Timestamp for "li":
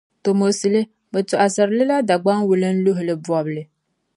1.77-1.85